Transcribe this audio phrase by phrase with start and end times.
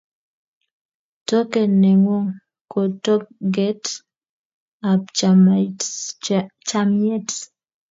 [1.27, 2.25] Toket ne ng'un
[2.71, 3.83] ko toget
[4.89, 5.01] ab
[6.77, 7.29] chamiet